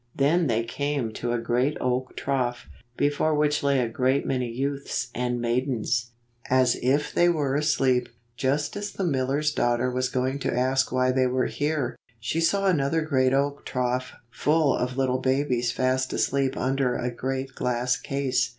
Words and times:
Then 0.15 0.47
they 0.47 0.63
came 0.63 1.11
to 1.13 1.31
a 1.31 1.37
great 1.37 1.77
oak 1.79 2.15
trough, 2.17 2.67
before 2.97 3.35
which 3.35 3.61
lay 3.61 3.79
a 3.81 3.87
great 3.87 4.25
many 4.25 4.49
youths 4.49 5.09
and 5.13 5.39
maidens, 5.39 6.13
as 6.49 6.71
23 6.71 6.89
if 6.95 7.13
they 7.13 7.29
were 7.29 7.53
asleep. 7.53 8.09
Just 8.35 8.75
as 8.75 8.91
the 8.91 9.03
miller's 9.03 9.53
daugh 9.53 9.77
ter 9.77 9.91
was 9.91 10.09
going 10.09 10.39
to 10.39 10.57
ask 10.57 10.91
why 10.91 11.11
they 11.11 11.27
were 11.27 11.45
here, 11.45 11.95
she 12.19 12.41
saw 12.41 12.65
another 12.65 13.01
great 13.03 13.31
oak 13.31 13.63
trough 13.63 14.13
full 14.31 14.75
of 14.75 14.97
little 14.97 15.19
babies 15.19 15.71
fast 15.71 16.11
asleep 16.13 16.57
under 16.57 16.95
a 16.95 17.13
great 17.13 17.53
glass 17.53 17.95
case. 17.95 18.49